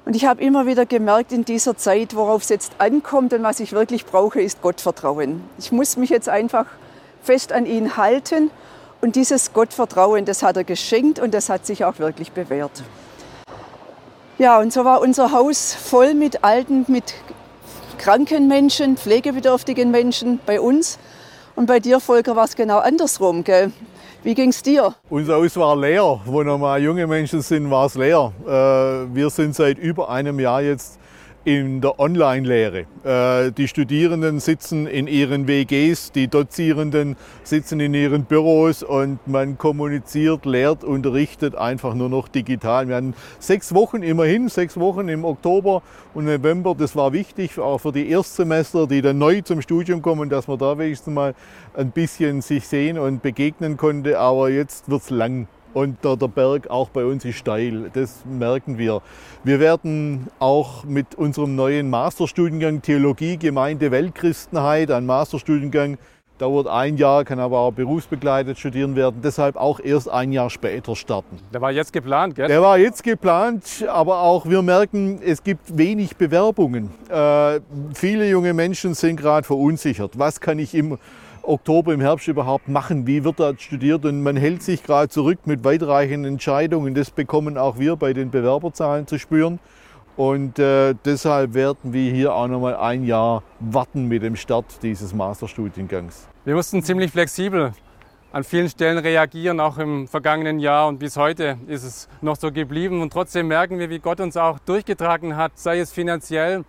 Und 0.06 0.16
ich 0.16 0.26
habe 0.26 0.40
immer 0.44 0.68
wieder 0.68 0.86
gemerkt 0.86 1.32
in 1.32 1.46
dieser 1.46 1.76
Zeit, 1.76 2.16
worauf 2.16 2.44
es 2.44 2.50
jetzt 2.50 2.74
ankommt 2.78 3.34
und 3.34 3.42
was 3.42 3.60
ich 3.60 3.72
wirklich 3.72 4.06
brauche, 4.06 4.40
ist 4.40 4.62
Gottvertrauen. 4.62 5.42
Ich 5.58 5.72
muss 5.72 5.98
mich 5.98 6.12
jetzt 6.12 6.30
einfach 6.30 6.68
fest 7.24 7.54
an 7.54 7.66
ihn 7.66 7.98
halten 7.98 8.52
und 9.04 9.18
dieses 9.18 9.52
Gottvertrauen, 9.52 10.24
das 10.24 10.44
hat 10.44 10.56
er 10.56 10.64
geschenkt 10.64 11.20
und 11.20 11.34
das 11.34 11.50
hat 11.50 11.66
sich 11.66 11.84
auch 11.84 12.00
wirklich 12.00 12.32
bewährt. 12.32 12.84
Ja, 14.38 14.60
und 14.60 14.72
so 14.72 14.86
war 14.86 15.02
unser 15.02 15.34
Haus 15.34 15.76
voll 15.76 16.14
mit 16.14 16.46
alten, 16.46 16.86
mit 16.88 17.14
kranken 17.98 18.48
Menschen, 18.48 18.96
pflegebedürftigen 18.96 19.92
Menschen 19.92 20.40
bei 20.46 20.62
uns. 20.62 21.00
Und 21.54 21.66
bei 21.66 21.82
dir, 21.82 22.00
Volker, 22.00 22.38
war 22.38 22.46
es 22.46 22.56
genau 22.56 22.80
andersrum. 22.80 23.44
Gell? 23.44 23.74
Wie 24.24 24.36
ging 24.36 24.50
es 24.52 24.64
dir? 24.64 24.96
Unser 25.10 25.36
Haus 25.36 25.58
war 25.58 25.76
leer. 25.76 26.22
Wo 26.26 26.42
noch 26.42 26.58
mal 26.58 26.82
junge 26.82 27.06
Menschen 27.06 27.42
sind, 27.42 27.70
war 27.70 27.88
es 27.88 27.96
leer. 27.96 28.32
Äh, 28.48 29.14
Wir 29.14 29.30
sind 29.30 29.54
seit 29.54 29.78
über 29.80 30.10
einem 30.10 30.40
Jahr 30.40 30.62
jetzt 30.62 30.98
in 31.46 31.82
der 31.82 32.00
Online-Lehre. 32.00 32.86
Äh, 33.04 33.52
die 33.52 33.68
Studierenden 33.68 34.40
sitzen 34.40 34.88
in 34.88 35.08
ihren 35.08 35.48
WGs, 35.48 36.12
die 36.14 36.28
Dozierenden 36.28 37.18
sitzen 37.44 37.80
in 37.80 37.94
ihren 37.94 38.24
Büros 38.24 38.82
und 38.82 39.20
man 39.28 39.58
kommuniziert, 39.58 40.46
lehrt, 40.46 40.84
unterrichtet 40.84 41.56
einfach 41.56 41.94
nur 41.96 42.10
noch 42.10 42.30
digital. 42.30 42.88
Wir 42.88 42.96
hatten 42.96 43.14
sechs 43.40 43.74
Wochen 43.74 44.04
immerhin, 44.04 44.48
sechs 44.48 44.80
Wochen 44.80 45.10
im 45.10 45.26
Oktober 45.26 45.82
und 46.14 46.26
November. 46.26 46.76
Das 46.78 46.96
war 46.96 47.12
wichtig, 47.12 47.60
auch 47.60 47.80
für 47.80 47.92
die 47.92 48.10
Erstsemester, 48.10 48.88
die 48.88 49.02
dann 49.02 49.18
neu 49.18 49.42
zum 49.42 49.62
Studium 49.62 50.02
kommen, 50.02 50.30
dass 50.30 50.48
man 50.48 50.58
da 50.58 50.78
wenigstens 50.78 51.14
mal 51.14 51.36
ein 51.76 51.92
bisschen 51.92 52.42
sich 52.42 52.68
sehen 52.68 52.98
und 52.98 53.22
begegnen 53.22 53.76
konnte. 53.76 54.18
Aber 54.18 54.50
jetzt 54.50 54.90
wird 54.90 55.02
es 55.02 55.10
lang 55.10 55.48
und 55.74 56.04
der, 56.04 56.16
der, 56.16 56.28
Berg 56.28 56.70
auch 56.70 56.90
bei 56.90 57.06
uns 57.06 57.26
ist 57.26 57.38
steil. 57.38 57.90
Das 57.94 58.24
merken 58.26 58.78
wir. 58.78 59.02
Wir 59.44 59.60
werden 59.60 60.28
auch 60.40 60.84
mit 60.84 61.16
unserem 61.16 61.56
neuen 61.56 61.90
Masterstudiengang 61.90 62.82
Theologie, 62.82 63.38
Gemeinde, 63.38 63.92
Weltchristenheit, 63.92 64.92
ein 64.92 65.06
Masterstudiengang, 65.06 65.98
dauert 66.38 66.68
ein 66.68 66.98
Jahr, 66.98 67.24
kann 67.24 67.40
aber 67.40 67.60
auch 67.60 67.72
berufsbegleitet 67.72 68.58
studieren 68.58 68.96
werden, 68.96 69.22
deshalb 69.24 69.56
auch 69.56 69.80
erst 69.80 70.10
ein 70.10 70.32
Jahr 70.32 70.50
später 70.50 70.96
starten. 70.96 71.38
Der 71.54 71.62
war 71.62 71.72
jetzt 71.72 71.94
geplant, 71.94 72.36
gell? 72.36 72.48
Der 72.48 72.62
war 72.62 72.78
jetzt 72.78 73.04
geplant, 73.04 73.86
aber 73.88 74.22
auch 74.22 74.46
wir 74.46 74.62
merken, 74.62 75.20
es 75.24 75.44
gibt 75.44 75.78
wenig 75.78 76.18
Bewerbungen. 76.18 76.90
Äh, 77.10 77.60
viele 77.94 78.30
junge 78.30 78.54
Menschen 78.54 78.94
sind 78.94 79.18
gerade 79.18 79.46
verunsichert. 79.46 80.18
Was 80.18 80.42
kann 80.42 80.60
ich 80.60 80.74
im 80.74 80.98
Oktober, 81.44 81.94
im 81.94 82.02
Herbst 82.02 82.28
überhaupt 82.28 82.68
machen? 82.68 83.06
Wie 83.06 83.24
wird 83.24 83.40
da 83.40 83.54
studiert? 83.58 84.06
Und 84.06 84.24
man 84.24 84.36
hält 84.36 84.64
sich 84.64 84.84
gerade 84.84 85.10
zurück 85.10 85.40
mit 85.46 85.64
weitreichenden 85.64 86.34
Entscheidungen. 86.34 86.96
Das 86.96 87.12
bekommen 87.12 87.58
auch 87.58 87.78
wir 87.78 87.96
bei 87.96 88.14
den 88.14 88.32
Bewerberzahlen 88.32 89.08
zu 89.08 89.20
spüren. 89.20 89.60
Und 90.16 90.60
äh, 90.60 90.94
deshalb 91.06 91.54
werden 91.54 91.92
wir 91.92 92.12
hier 92.12 92.34
auch 92.34 92.48
noch 92.48 92.60
mal 92.60 92.76
ein 92.76 93.04
Jahr 93.04 93.44
warten 93.60 94.08
mit 94.08 94.24
dem 94.24 94.36
Start 94.36 94.66
dieses 94.84 95.14
Masterstudiengangs. 95.14 96.28
Wir 96.46 96.56
mussten 96.56 96.84
ziemlich 96.84 97.12
flexibel 97.12 97.74
an 98.32 98.44
vielen 98.44 98.68
Stellen 98.68 98.98
reagieren, 98.98 99.60
auch 99.60 99.78
im 99.78 100.08
vergangenen 100.08 100.60
Jahr 100.60 100.88
und 100.88 100.98
bis 100.98 101.18
heute 101.18 101.58
ist 101.68 101.84
es 101.84 102.10
noch 102.22 102.36
so 102.36 102.52
geblieben. 102.52 103.02
Und 103.02 103.14
trotzdem 103.14 103.48
merken 103.48 103.80
wir, 103.80 103.90
wie 103.90 104.00
Gott 104.00 104.20
uns 104.20 104.38
auch 104.38 104.60
durchgetragen 104.60 105.36
hat, 105.36 105.52
sei 105.56 105.80
es 105.80 105.92
finanziell, 105.92 106.64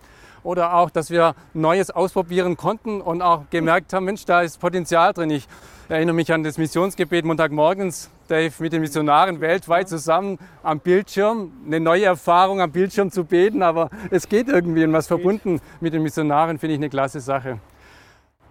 oder 0.45 0.75
auch, 0.75 0.89
dass 0.89 1.09
wir 1.09 1.35
Neues 1.53 1.89
ausprobieren 1.89 2.55
konnten 2.55 3.01
und 3.01 3.21
auch 3.21 3.49
gemerkt 3.49 3.91
haben, 3.93 4.05
Mensch, 4.05 4.25
da 4.25 4.41
ist 4.41 4.59
Potenzial 4.59 5.11
drin. 5.11 5.31
Ich 5.31 5.47
erinnere 5.89 6.15
mich 6.15 6.31
an 6.31 6.43
das 6.43 6.57
Missionsgebet 6.57 7.25
Montagmorgens, 7.25 8.09
Dave, 8.27 8.53
mit 8.59 8.71
den 8.71 8.81
Missionaren 8.81 9.41
weltweit 9.41 9.89
zusammen 9.89 10.37
am 10.63 10.79
Bildschirm, 10.79 11.51
eine 11.65 11.79
neue 11.79 12.05
Erfahrung 12.05 12.61
am 12.61 12.71
Bildschirm 12.71 13.11
zu 13.11 13.25
beten, 13.25 13.63
aber 13.63 13.89
es 14.11 14.29
geht 14.29 14.47
irgendwie 14.47 14.83
und 14.83 14.93
was 14.93 15.07
verbunden 15.07 15.59
mit 15.81 15.93
den 15.93 16.03
Missionaren 16.03 16.59
finde 16.59 16.75
ich 16.75 16.79
eine 16.79 16.89
klasse 16.89 17.19
Sache. 17.19 17.59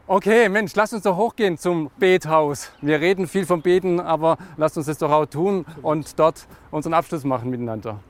Okay, 0.07 0.49
Mensch, 0.49 0.75
lass 0.75 0.93
uns 0.93 1.05
doch 1.05 1.17
hochgehen 1.17 1.57
zum 1.57 1.91
Bethaus. 1.99 2.73
Wir 2.83 3.01
reden 3.01 3.27
viel 3.27 3.47
vom 3.47 3.63
Beten, 3.63 4.01
aber 4.01 4.37
lass 4.57 4.77
uns 4.77 4.87
das 4.87 4.99
doch 4.99 5.11
auch 5.11 5.27
tun 5.27 5.65
und 5.81 6.19
dort 6.19 6.47
unseren 6.71 6.93
Abschluss 6.93 7.25
machen 7.25 7.49
miteinander. 7.49 8.01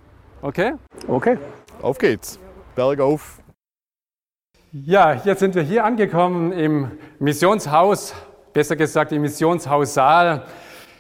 Okay? 0.43 0.73
Okay. 1.07 1.39
Auf 1.83 1.99
geht's. 1.99 2.41
Berg 2.75 2.99
auf. 2.99 3.44
Ja, 4.83 5.15
jetzt 5.25 5.39
sind 5.39 5.55
wir 5.55 5.63
hier 5.63 5.85
angekommen 5.85 6.51
im 6.51 6.91
Missionshaus, 7.21 8.13
besser 8.53 8.75
gesagt 8.75 9.13
im 9.13 9.23
Missionshaussaal. 9.23 10.43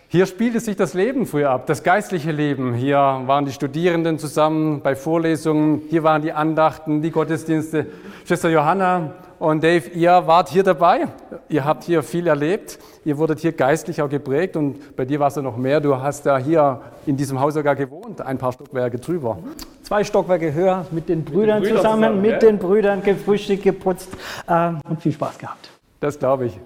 Hier 0.07 0.27
spielte 0.27 0.61
sich 0.61 0.77
das 0.77 0.95
Leben 0.95 1.27
früher 1.27 1.51
ab, 1.51 1.67
das 1.67 1.83
geistliche 1.83 2.31
Leben. 2.31 2.75
Hier 2.75 2.99
waren 2.99 3.47
die 3.47 3.51
Studierenden 3.51 4.21
zusammen 4.21 4.81
bei 4.81 4.95
Vorlesungen, 4.95 5.83
hier 5.91 6.05
waren 6.05 6.23
die 6.23 6.31
Andachten, 6.31 7.03
die 7.03 7.11
Gottesdienste. 7.11 7.87
Schwester 8.25 8.49
Johanna 8.49 9.15
und 9.41 9.65
Dave, 9.65 9.89
ihr 9.89 10.25
wart 10.25 10.51
hier 10.51 10.63
dabei, 10.63 11.09
ihr 11.49 11.65
habt 11.65 11.83
hier 11.83 12.05
viel 12.05 12.29
erlebt, 12.29 12.79
ihr 13.05 13.19
wurdet 13.19 13.41
hier 13.41 13.51
geistlich 13.51 14.01
auch 14.01 14.09
geprägt 14.09 14.57
und 14.57 14.95
bei 14.95 15.05
dir 15.05 15.19
war 15.19 15.27
es 15.27 15.35
ja 15.35 15.43
noch 15.43 15.57
mehr. 15.57 15.81
Du 15.81 16.01
hast 16.01 16.27
ja 16.27 16.39
hier 16.39 16.81
in 17.07 17.17
diesem 17.17 17.41
Haus 17.41 17.55
sogar 17.55 17.75
gewohnt, 17.75 18.21
ein 18.21 18.39
paar 18.39 18.53
Stockwerke 18.53 19.01
drüber. 19.01 19.39
Zwei 19.85 20.03
Stockwerke 20.03 20.55
höher, 20.55 20.87
mit 20.93 21.11
den 21.11 21.25
Brüdern, 21.25 21.61
mit 21.61 21.69
den 21.69 21.75
Brüdern 21.75 21.83
zusammen, 21.83 22.03
zusammen, 22.03 22.23
mit 22.23 22.31
ja? 22.33 22.39
den 22.39 22.59
Brüdern 22.59 23.03
gefrühstückt, 23.03 23.65
geputzt 23.65 24.09
äh, 24.49 24.73
und 24.89 25.03
viel 25.03 25.13
Spaß 25.13 25.37
gehabt. 25.37 25.69
Das 26.01 26.19
glaube 26.19 26.47
ich. 26.47 26.59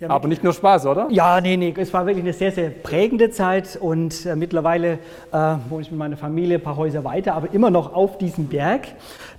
Ja, 0.00 0.10
Aber 0.10 0.28
nicht 0.28 0.44
nur 0.44 0.52
Spaß, 0.52 0.86
oder? 0.86 1.08
Ja, 1.10 1.40
nee, 1.40 1.56
nee. 1.56 1.74
Es 1.76 1.92
war 1.92 2.06
wirklich 2.06 2.22
eine 2.22 2.32
sehr, 2.32 2.52
sehr 2.52 2.70
prägende 2.70 3.32
Zeit 3.32 3.76
und 3.80 4.26
äh, 4.26 4.36
mittlerweile 4.36 5.00
äh, 5.32 5.56
wohne 5.68 5.82
ich 5.82 5.90
mit 5.90 5.98
meiner 5.98 6.16
Familie 6.16 6.58
ein 6.58 6.62
paar 6.62 6.76
Häuser 6.76 7.02
weiter, 7.02 7.34
aber 7.34 7.52
immer 7.52 7.68
noch 7.70 7.92
auf 7.92 8.16
diesem 8.16 8.46
Berg, 8.46 8.86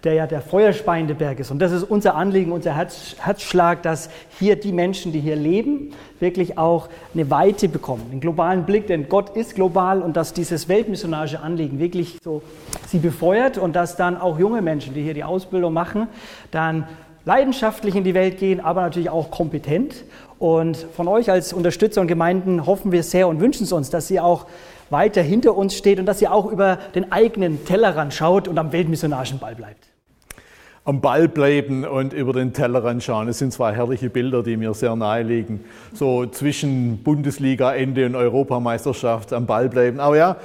der 0.04 0.16
ja 0.16 0.28
der 0.28 0.42
feuerspeiende 0.42 1.16
Berg 1.16 1.40
ist. 1.40 1.50
Und 1.52 1.60
das 1.60 1.72
ist 1.72 1.84
unser 1.84 2.16
Anliegen, 2.16 2.52
unser 2.52 2.76
Herz, 2.76 3.16
Herzschlag, 3.20 3.84
dass 3.84 4.10
hier 4.38 4.58
die 4.58 4.74
Menschen, 4.74 5.14
die 5.14 5.22
hier 5.22 5.38
leben, 5.38 5.94
wirklich 6.20 6.58
auch 6.58 6.90
eine 7.14 7.32
Weite 7.32 7.70
bekommen, 7.70 8.08
einen 8.12 8.20
globalen 8.20 8.66
Blick, 8.66 8.88
denn 8.88 9.08
Gott 9.08 9.38
ist 9.38 9.56
global 9.56 10.02
und 10.02 10.18
dass 10.18 10.34
dieses 10.34 10.68
weltmissionarische 10.68 11.40
Anliegen 11.40 11.80
wirklich 11.80 12.18
so 12.22 12.42
sie 12.86 13.00
befeuert 13.00 13.58
und 13.58 13.78
dass 13.78 13.96
dann 13.96 14.18
auch 14.18 14.38
junge 14.38 14.62
Menschen, 14.62 14.94
die 14.94 15.04
hier 15.04 15.14
die 15.14 15.24
Ausbildung 15.24 15.72
machen, 15.72 16.10
dann 16.52 16.86
leidenschaftlich 17.26 17.96
in 17.96 18.04
die 18.04 18.14
Welt 18.14 18.40
gehen, 18.40 18.60
aber 18.60 18.82
natürlich 18.82 19.10
auch 19.10 19.30
kompetent. 19.32 20.04
Und 20.40 20.78
von 20.96 21.10
euch 21.10 21.30
als 21.30 21.52
Unterstützer 21.52 22.00
und 22.00 22.08
Gemeinden 22.08 22.66
hoffen 22.66 22.94
wir 22.94 23.04
sehr 23.04 23.28
und 23.28 23.42
wünschen 23.42 23.64
es 23.64 23.74
uns, 23.74 23.90
dass 23.90 24.10
ihr 24.10 24.24
auch 24.24 24.46
weiter 24.90 25.22
hinter 25.22 25.56
uns 25.56 25.76
steht 25.76 26.00
und 26.00 26.06
dass 26.06 26.22
ihr 26.22 26.32
auch 26.32 26.50
über 26.50 26.80
den 26.96 27.12
eigenen 27.12 27.66
Tellerrand 27.66 28.14
schaut 28.14 28.48
und 28.48 28.58
am 28.58 28.72
weltmissionarischen 28.72 29.38
Ball 29.40 29.54
bleibt. 29.54 29.90
Am 30.86 31.02
Ball 31.02 31.28
bleiben 31.28 31.86
und 31.86 32.14
über 32.14 32.32
den 32.32 32.54
Tellerrand 32.54 33.04
schauen. 33.04 33.28
Das 33.28 33.38
sind 33.38 33.52
zwei 33.52 33.76
herrliche 33.76 34.10
Bilder, 34.10 34.42
die 34.42 34.56
mir 34.56 34.74
sehr 34.74 34.96
nahe 34.96 35.24
liegen. 35.24 35.66
So 35.94 36.26
zwischen 36.26 37.04
Bundesliga-Ende 37.04 38.06
und 38.06 38.16
Europameisterschaft 38.16 39.34
am 39.34 39.46
Ball 39.46 39.68
bleiben. 39.68 40.00
Aber 40.00 40.18
ja, 40.18 40.38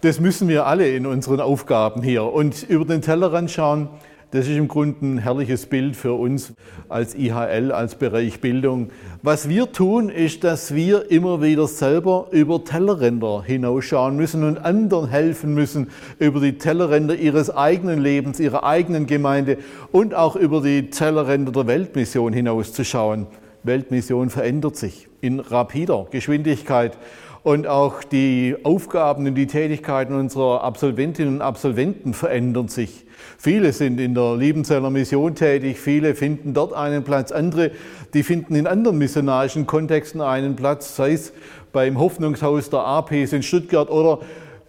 das 0.00 0.18
müssen 0.18 0.48
wir 0.48 0.66
alle 0.66 0.88
in 0.88 1.06
unseren 1.06 1.40
Aufgaben 1.40 2.02
hier. 2.02 2.24
Und 2.24 2.62
über 2.64 2.86
den 2.86 3.02
Tellerrand 3.02 3.50
schauen, 3.50 3.88
das 4.32 4.48
ist 4.48 4.56
im 4.56 4.66
Grunde 4.66 5.04
ein 5.04 5.18
herrliches 5.18 5.66
Bild 5.66 5.94
für 5.94 6.14
uns 6.14 6.54
als 6.88 7.14
IHL, 7.14 7.70
als 7.70 7.96
Bereich 7.96 8.40
Bildung. 8.40 8.88
Was 9.22 9.50
wir 9.50 9.72
tun, 9.72 10.08
ist, 10.08 10.42
dass 10.42 10.74
wir 10.74 11.10
immer 11.10 11.42
wieder 11.42 11.68
selber 11.68 12.28
über 12.30 12.64
Tellerränder 12.64 13.42
hinausschauen 13.42 14.16
müssen 14.16 14.42
und 14.44 14.56
anderen 14.64 15.10
helfen 15.10 15.52
müssen, 15.52 15.90
über 16.18 16.40
die 16.40 16.56
Tellerränder 16.56 17.14
ihres 17.14 17.50
eigenen 17.50 18.00
Lebens, 18.00 18.40
ihrer 18.40 18.64
eigenen 18.64 19.06
Gemeinde 19.06 19.58
und 19.92 20.14
auch 20.14 20.34
über 20.34 20.62
die 20.62 20.88
Tellerränder 20.88 21.52
der 21.52 21.66
Weltmission 21.66 22.32
hinauszuschauen. 22.32 23.26
Weltmission 23.64 24.30
verändert 24.30 24.76
sich 24.76 25.08
in 25.20 25.40
rapider 25.40 26.06
Geschwindigkeit 26.10 26.96
und 27.42 27.66
auch 27.66 28.04
die 28.04 28.56
Aufgaben 28.62 29.26
und 29.26 29.34
die 29.34 29.46
Tätigkeiten 29.46 30.14
unserer 30.14 30.62
Absolventinnen 30.62 31.34
und 31.34 31.42
Absolventen 31.42 32.14
verändern 32.14 32.68
sich. 32.68 33.04
Viele 33.38 33.72
sind 33.72 33.98
in 34.00 34.14
der 34.14 34.36
Liebenzeller 34.36 34.90
Mission 34.90 35.34
tätig, 35.34 35.78
viele 35.78 36.14
finden 36.14 36.54
dort 36.54 36.72
einen 36.72 37.02
Platz, 37.02 37.32
andere, 37.32 37.72
die 38.14 38.22
finden 38.22 38.54
in 38.54 38.66
anderen 38.66 38.98
missionarischen 38.98 39.66
Kontexten 39.66 40.20
einen 40.20 40.54
Platz, 40.54 40.94
sei 40.94 41.12
es 41.12 41.32
beim 41.72 41.98
Hoffnungshaus 41.98 42.70
der 42.70 42.80
APs 42.80 43.32
in 43.32 43.42
Stuttgart 43.42 43.90
oder 43.90 44.20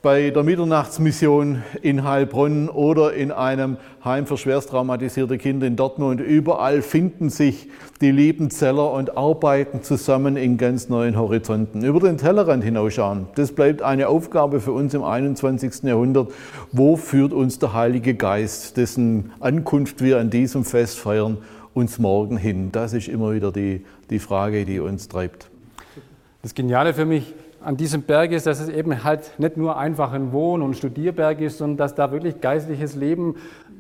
bei 0.04 0.32
der 0.32 0.44
Mitternachtsmission 0.44 1.64
in 1.82 2.04
Heilbronn 2.04 2.68
oder 2.68 3.14
in 3.14 3.32
einem 3.32 3.78
Heim 4.04 4.28
für 4.28 4.38
schwerst 4.38 4.72
traumatisierte 4.72 5.38
Kinder 5.38 5.66
in 5.66 5.78
Dortmund. 5.78 6.20
Überall 6.20 6.82
finden 6.82 7.30
sich 7.30 7.70
die 8.02 8.12
lieben 8.12 8.50
Zeller 8.50 8.92
und 8.92 9.16
arbeiten 9.16 9.82
zusammen 9.82 10.36
in 10.36 10.58
ganz 10.58 10.90
neuen 10.90 11.18
Horizonten. 11.18 11.86
Über 11.86 12.02
den 12.02 12.18
Tellerrand 12.18 12.66
hinausschauen, 12.66 13.28
das 13.36 13.54
bleibt 13.54 13.82
eine 13.82 14.10
Aufgabe 14.10 14.60
für 14.60 14.74
uns 14.74 14.94
im 14.94 15.06
21. 15.06 15.84
Jahrhundert. 15.84 16.34
Wo 16.74 16.98
führt 16.98 17.32
uns 17.32 17.60
der 17.60 17.72
Heilige 17.72 18.14
Geist, 18.14 18.76
dessen 18.76 19.32
Ankunft 19.40 20.04
wir 20.04 20.20
an 20.20 20.30
diesem 20.30 20.66
Fest 20.66 21.00
feiern, 21.00 21.38
uns 21.74 21.98
morgen 21.98 22.36
hin? 22.36 22.74
Das 22.74 22.92
ist 22.92 23.08
immer 23.08 23.34
wieder 23.34 23.54
die, 23.54 23.86
die 24.10 24.20
Frage, 24.20 24.66
die 24.66 24.82
uns 24.82 25.08
treibt. 25.08 25.50
Das 26.42 26.54
Geniale 26.54 26.94
für 26.94 27.06
mich 27.06 27.34
an 27.64 27.78
diesem 27.78 28.04
Berg 28.04 28.32
ist, 28.32 28.46
dass 28.46 28.60
es 28.60 28.70
eben 28.70 29.04
halt 29.04 29.40
nicht 29.40 29.58
nur 29.58 29.78
einfach 29.78 30.12
ein 30.12 30.32
Wohn- 30.32 30.62
und 30.62 30.76
Studierberg 30.76 31.42
ist, 31.42 31.58
sondern 31.58 31.78
dass 31.78 31.96
da 31.96 32.12
wirklich 32.12 32.42
geistliches 32.42 32.96
Leben 32.96 33.36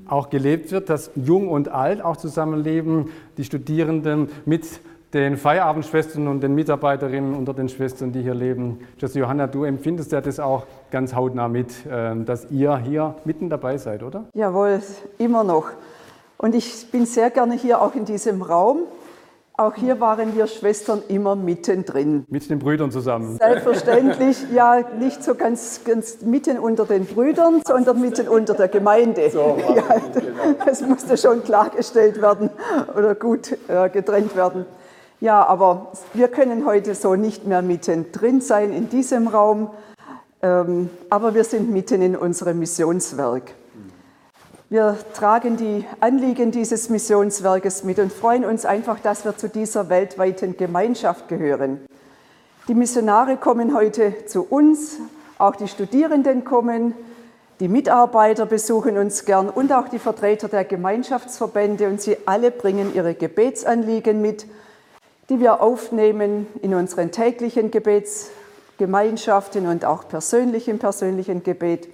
auch 0.07 0.29
gelebt 0.29 0.71
wird, 0.71 0.89
dass 0.89 1.11
Jung 1.15 1.49
und 1.49 1.69
Alt 1.69 2.01
auch 2.01 2.17
zusammenleben, 2.17 3.09
die 3.37 3.43
Studierenden 3.43 4.29
mit 4.45 4.65
den 5.13 5.37
Feierabendschwestern 5.37 6.27
und 6.27 6.41
den 6.41 6.55
Mitarbeiterinnen 6.55 7.35
unter 7.35 7.53
den 7.53 7.69
Schwestern, 7.69 8.11
die 8.11 8.23
hier 8.23 8.33
leben. 8.33 8.79
Schwester 8.97 9.19
Johanna, 9.19 9.47
du 9.47 9.63
empfindest 9.63 10.11
ja 10.11 10.21
das 10.21 10.39
auch 10.39 10.65
ganz 10.89 11.13
hautnah 11.13 11.47
mit, 11.47 11.71
ähm, 11.89 12.25
dass 12.25 12.49
ihr 12.49 12.77
hier 12.77 13.15
mitten 13.23 13.49
dabei 13.49 13.77
seid, 13.77 14.01
oder? 14.01 14.25
Jawohl, 14.33 14.81
immer 15.19 15.43
noch. 15.43 15.67
Und 16.37 16.55
ich 16.55 16.87
bin 16.91 17.05
sehr 17.05 17.29
gerne 17.29 17.53
hier 17.53 17.81
auch 17.81 17.93
in 17.93 18.05
diesem 18.05 18.41
Raum. 18.41 18.79
Auch 19.55 19.75
hier 19.75 19.99
waren 19.99 20.35
wir 20.35 20.47
Schwestern 20.47 21.03
immer 21.09 21.35
mittendrin. 21.35 22.25
Mit 22.27 22.49
den 22.49 22.57
Brüdern 22.57 22.89
zusammen. 22.89 23.37
Selbstverständlich, 23.37 24.37
ja, 24.53 24.81
nicht 24.97 25.23
so 25.23 25.35
ganz, 25.35 25.81
ganz 25.85 26.23
mitten 26.23 26.57
unter 26.57 26.85
den 26.85 27.05
Brüdern, 27.05 27.61
sondern 27.63 28.01
mitten 28.01 28.27
unter 28.27 28.55
der 28.55 28.67
Gemeinde. 28.67 29.29
So 29.29 29.59
ja, 29.75 30.01
das 30.65 30.81
musste 30.81 31.17
schon 31.17 31.43
klargestellt 31.43 32.19
werden 32.19 32.49
oder 32.97 33.13
gut 33.13 33.55
äh, 33.67 33.89
getrennt 33.89 34.35
werden. 34.35 34.65
Ja, 35.19 35.45
aber 35.45 35.91
wir 36.13 36.29
können 36.29 36.65
heute 36.65 36.95
so 36.95 37.13
nicht 37.13 37.45
mehr 37.45 37.61
mittendrin 37.61 38.41
sein 38.41 38.73
in 38.73 38.89
diesem 38.89 39.27
Raum, 39.27 39.69
ähm, 40.41 40.89
aber 41.11 41.35
wir 41.35 41.43
sind 41.43 41.71
mitten 41.71 42.01
in 42.01 42.15
unserem 42.15 42.57
Missionswerk. 42.57 43.53
Wir 44.73 44.97
tragen 45.13 45.55
die 45.55 45.85
Anliegen 45.99 46.49
dieses 46.49 46.89
Missionswerkes 46.89 47.83
mit 47.83 47.99
und 47.99 48.11
freuen 48.11 48.43
uns 48.43 48.65
einfach, 48.65 48.99
dass 48.99 49.23
wir 49.23 49.37
zu 49.37 49.47
dieser 49.47 49.87
weltweiten 49.89 50.57
Gemeinschaft 50.57 51.27
gehören. 51.27 51.85
Die 52.67 52.73
Missionare 52.73 53.37
kommen 53.37 53.75
heute 53.75 54.25
zu 54.25 54.41
uns, 54.41 54.97
auch 55.37 55.55
die 55.55 55.67
Studierenden 55.67 56.43
kommen, 56.43 56.95
die 57.59 57.67
Mitarbeiter 57.67 58.47
besuchen 58.47 58.97
uns 58.97 59.25
gern 59.25 59.47
und 59.47 59.71
auch 59.71 59.89
die 59.89 59.99
Vertreter 59.99 60.47
der 60.47 60.65
Gemeinschaftsverbände 60.65 61.87
und 61.87 62.01
sie 62.01 62.17
alle 62.25 62.49
bringen 62.49 62.95
ihre 62.95 63.13
Gebetsanliegen 63.13 64.23
mit, 64.23 64.47
die 65.29 65.39
wir 65.39 65.61
aufnehmen 65.61 66.47
in 66.63 66.73
unseren 66.73 67.11
täglichen 67.11 67.69
Gebetsgemeinschaften 67.69 69.67
und 69.67 69.85
auch 69.85 70.07
persönlich 70.07 70.67
im 70.67 70.79
persönlichen 70.79 71.43
Gebet. 71.43 71.92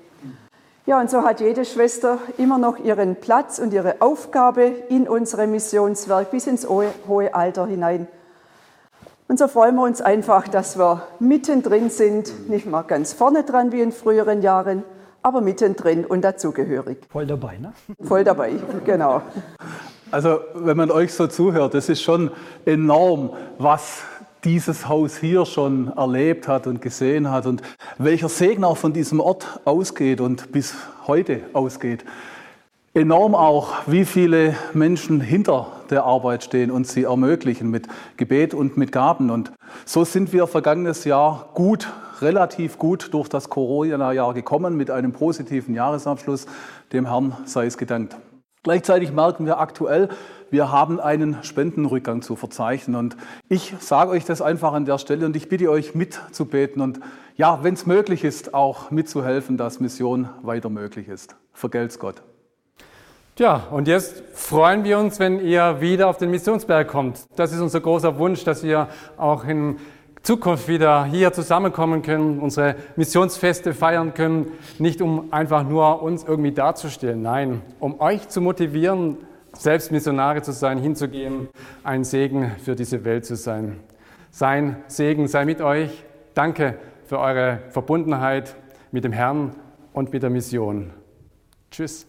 Ja, 0.89 0.99
und 0.99 1.07
so 1.07 1.21
hat 1.21 1.39
jede 1.39 1.65
Schwester 1.65 2.17
immer 2.39 2.57
noch 2.57 2.79
ihren 2.79 3.15
Platz 3.15 3.59
und 3.59 3.73
ihre 3.73 4.01
Aufgabe 4.01 4.63
in 4.89 5.07
unserem 5.07 5.51
Missionswerk 5.51 6.31
bis 6.31 6.47
ins 6.47 6.67
hohe 6.67 7.35
Alter 7.35 7.67
hinein. 7.67 8.07
Und 9.27 9.37
so 9.37 9.47
freuen 9.47 9.75
wir 9.75 9.83
uns 9.83 10.01
einfach, 10.01 10.47
dass 10.47 10.79
wir 10.79 11.03
mittendrin 11.19 11.91
sind, 11.91 12.49
nicht 12.49 12.65
mal 12.65 12.81
ganz 12.81 13.13
vorne 13.13 13.43
dran 13.43 13.71
wie 13.71 13.81
in 13.81 13.91
früheren 13.91 14.41
Jahren, 14.41 14.83
aber 15.21 15.41
mittendrin 15.41 16.05
und 16.07 16.23
dazugehörig. 16.23 16.97
Voll 17.11 17.27
dabei, 17.27 17.59
ne? 17.59 17.71
Voll 18.01 18.23
dabei, 18.23 18.53
genau. 18.83 19.21
Also, 20.09 20.39
wenn 20.55 20.75
man 20.75 20.89
euch 20.89 21.13
so 21.13 21.27
zuhört, 21.27 21.75
das 21.75 21.87
ist 21.89 22.01
schon 22.01 22.31
enorm, 22.65 23.29
was 23.59 24.01
dieses 24.43 24.87
Haus 24.87 25.17
hier 25.17 25.45
schon 25.45 25.91
erlebt 25.95 26.47
hat 26.47 26.67
und 26.67 26.81
gesehen 26.81 27.29
hat 27.29 27.45
und 27.45 27.61
welcher 27.97 28.29
Segen 28.29 28.63
auch 28.63 28.77
von 28.77 28.93
diesem 28.93 29.19
Ort 29.19 29.59
ausgeht 29.65 30.21
und 30.21 30.51
bis 30.51 30.75
heute 31.07 31.41
ausgeht. 31.53 32.05
Enorm 32.93 33.35
auch, 33.35 33.73
wie 33.85 34.03
viele 34.03 34.55
Menschen 34.73 35.21
hinter 35.21 35.67
der 35.89 36.05
Arbeit 36.05 36.43
stehen 36.43 36.71
und 36.71 36.87
sie 36.87 37.03
ermöglichen 37.03 37.69
mit 37.69 37.87
Gebet 38.17 38.53
und 38.53 38.77
mit 38.77 38.91
Gaben. 38.91 39.29
Und 39.29 39.51
so 39.85 40.03
sind 40.03 40.33
wir 40.33 40.47
vergangenes 40.47 41.03
Jahr 41.05 41.49
gut, 41.53 41.87
relativ 42.19 42.79
gut 42.79 43.13
durch 43.13 43.29
das 43.29 43.49
Corona-Jahr 43.49 44.33
gekommen 44.33 44.75
mit 44.75 44.89
einem 44.89 45.13
positiven 45.13 45.75
Jahresabschluss. 45.75 46.47
Dem 46.91 47.05
Herrn 47.05 47.37
sei 47.45 47.67
es 47.67 47.77
gedankt. 47.77 48.17
Gleichzeitig 48.63 49.13
merken 49.13 49.45
wir 49.45 49.59
aktuell, 49.59 50.09
wir 50.51 50.71
haben 50.71 50.99
einen 50.99 51.43
Spendenrückgang 51.43 52.21
zu 52.21 52.35
verzeichnen. 52.35 52.95
Und 52.95 53.15
ich 53.47 53.73
sage 53.79 54.11
euch 54.11 54.25
das 54.25 54.41
einfach 54.41 54.73
an 54.73 54.85
der 54.85 54.97
Stelle 54.97 55.25
und 55.25 55.35
ich 55.35 55.47
bitte 55.47 55.69
euch 55.69 55.95
mitzubeten 55.95 56.81
und 56.81 56.99
ja, 57.35 57.63
wenn 57.63 57.73
es 57.73 57.85
möglich 57.85 58.25
ist, 58.25 58.53
auch 58.53 58.91
mitzuhelfen, 58.91 59.55
dass 59.55 59.79
Mission 59.79 60.27
weiter 60.41 60.69
möglich 60.69 61.07
ist. 61.07 61.37
Vergelt's 61.53 61.97
Gott. 61.97 62.21
Ja, 63.37 63.67
und 63.71 63.87
jetzt 63.87 64.21
freuen 64.33 64.83
wir 64.83 64.99
uns, 64.99 65.19
wenn 65.19 65.39
ihr 65.39 65.79
wieder 65.79 66.09
auf 66.09 66.17
den 66.17 66.29
Missionsberg 66.29 66.89
kommt. 66.89 67.21
Das 67.37 67.53
ist 67.53 67.61
unser 67.61 67.79
großer 67.79 68.17
Wunsch, 68.17 68.43
dass 68.43 68.63
wir 68.63 68.89
auch 69.15 69.45
in 69.45 69.77
Zukunft 70.21 70.67
wieder 70.67 71.05
hier 71.05 71.31
zusammenkommen 71.33 72.01
können, 72.01 72.39
unsere 72.39 72.75
Missionsfeste 72.95 73.73
feiern 73.73 74.13
können, 74.13 74.51
nicht 74.77 75.01
um 75.01 75.31
einfach 75.31 75.63
nur 75.63 76.01
uns 76.01 76.23
irgendwie 76.23 76.51
darzustellen, 76.51 77.21
nein, 77.21 77.61
um 77.79 77.99
euch 77.99 78.27
zu 78.29 78.41
motivieren, 78.41 79.17
selbst 79.53 79.91
Missionare 79.91 80.41
zu 80.41 80.51
sein, 80.51 80.77
hinzugehen, 80.77 81.47
ein 81.83 82.03
Segen 82.03 82.51
für 82.63 82.75
diese 82.75 83.03
Welt 83.05 83.25
zu 83.25 83.35
sein. 83.35 83.79
Sein 84.31 84.77
Segen 84.87 85.27
sei 85.27 85.45
mit 85.45 85.61
euch. 85.61 86.03
Danke 86.35 86.75
für 87.05 87.19
eure 87.19 87.59
Verbundenheit 87.69 88.55
mit 88.91 89.03
dem 89.03 89.11
Herrn 89.11 89.55
und 89.93 90.13
mit 90.13 90.21
der 90.21 90.29
Mission. 90.29 90.91
Tschüss. 91.71 92.08